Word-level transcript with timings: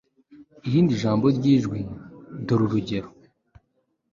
irindi 0.67 0.99
jambo 1.01 1.25
ryijwi. 1.37 1.79
dore 2.45 2.61
urugero 2.65 3.09